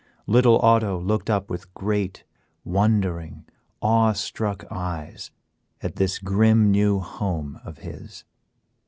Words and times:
Little 0.25 0.57
Otto 0.63 0.99
looked 0.99 1.29
up 1.29 1.51
with 1.51 1.71
great, 1.75 2.23
wondering, 2.63 3.45
awe 3.81 4.13
struck 4.13 4.63
eyes 4.71 5.29
at 5.81 5.97
this 5.97 6.17
grim 6.17 6.71
new 6.71 6.99
home 6.99 7.59
of 7.63 7.77
his. 7.77 8.23